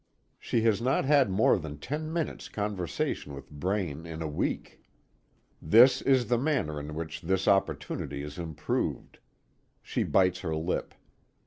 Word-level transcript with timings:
She 0.39 0.61
has 0.61 0.81
not 0.81 1.05
had 1.05 1.29
more 1.29 1.59
than 1.59 1.77
ten 1.77 2.11
minutes 2.11 2.49
conversation 2.49 3.35
with 3.35 3.51
Braine 3.51 4.07
in 4.07 4.23
a 4.23 4.27
week. 4.27 4.81
This 5.61 6.01
is 6.01 6.25
the 6.25 6.39
manner 6.39 6.79
in 6.79 6.95
which 6.95 7.21
this 7.21 7.47
opportunity 7.47 8.23
is 8.23 8.39
improved. 8.39 9.19
She 9.83 10.01
bites 10.01 10.39
her 10.39 10.55
lip. 10.55 10.95